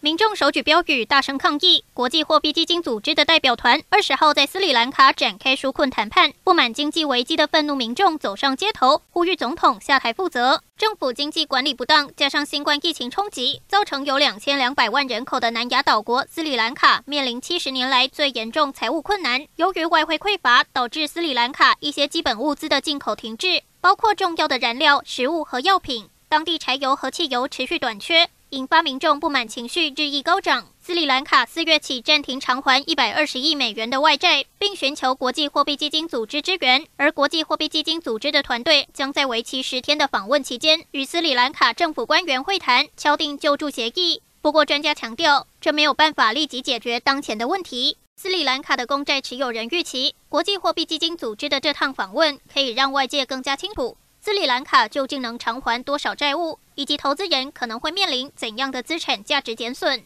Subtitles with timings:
[0.00, 1.82] 民众手举标语，大声抗议。
[1.92, 6.32] 国际货币基金组织的代表团二十号在斯里兰卡展开纾困谈判。
[6.44, 10.62] 不满经济危机的愤怒民众走上街头，呼吁总统下台负责。
[10.76, 19.44] 政府经济管理不当，加上新冠疫情冲击，造成有两千两百万人口的南亚岛国斯里兰卡面临七十年来最严重财务困难。
[19.56, 26.08] 由于外汇匮乏，导致斯里兰卡一些基本物资的进口停滞，包括重要的燃料、食物和药品。
[26.28, 28.28] 当地柴油和汽油持续短缺。
[28.50, 36.86] 引发民众不满情绪日益高涨，斯里兰卡四月起暂停偿还一百二十亿美元的外债，并寻求国际货币基金组织支援。
[36.96, 44.22] 而国际货币基金组织的团队将在为期十天的访问期间，与斯里兰卡政府官员会谈，敲定救助协议。
[44.40, 47.98] 不过，专家强调，这没有办法立即解决当前的问题。
[48.16, 53.98] 斯里兰卡的公债持有人预期，国际货币基金组织的这趟访问可以让外界更加清楚。
[54.28, 60.04] 斯里兰卡究竟能偿还多少债务，以及投资人可能会面临怎样的资产价值减损？